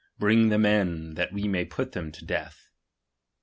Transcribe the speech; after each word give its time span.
Bring 0.17 0.49
the 0.49 0.57
men, 0.57 1.13
that 1.13 1.31
we 1.31 1.47
may 1.47 1.63
put 1.63 1.91
them 1.91 2.11
to 2.13 2.25
death. 2.25 2.69